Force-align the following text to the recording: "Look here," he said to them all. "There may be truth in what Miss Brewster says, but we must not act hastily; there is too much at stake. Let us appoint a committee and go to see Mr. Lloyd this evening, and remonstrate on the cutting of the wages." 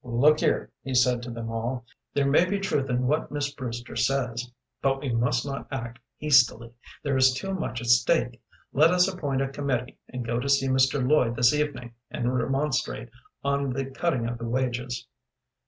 "Look 0.03 0.39
here," 0.39 0.71
he 0.81 0.95
said 0.95 1.21
to 1.21 1.29
them 1.29 1.51
all. 1.51 1.85
"There 2.15 2.25
may 2.25 2.45
be 2.45 2.57
truth 2.59 2.89
in 2.89 3.05
what 3.05 3.31
Miss 3.31 3.53
Brewster 3.53 3.95
says, 3.95 4.51
but 4.81 4.99
we 4.99 5.11
must 5.11 5.45
not 5.45 5.67
act 5.69 5.99
hastily; 6.17 6.71
there 7.03 7.15
is 7.15 7.35
too 7.35 7.53
much 7.53 7.81
at 7.81 7.85
stake. 7.85 8.41
Let 8.73 8.89
us 8.89 9.07
appoint 9.07 9.43
a 9.43 9.47
committee 9.47 9.99
and 10.09 10.25
go 10.25 10.39
to 10.39 10.49
see 10.49 10.67
Mr. 10.69 11.07
Lloyd 11.07 11.35
this 11.35 11.53
evening, 11.53 11.93
and 12.09 12.35
remonstrate 12.35 13.09
on 13.43 13.73
the 13.73 13.91
cutting 13.91 14.27
of 14.27 14.39
the 14.39 14.49
wages." 14.49 15.05